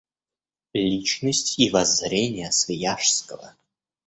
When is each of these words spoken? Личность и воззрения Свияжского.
Личность 0.73 1.59
и 1.59 1.69
воззрения 1.69 2.49
Свияжского. 2.49 3.55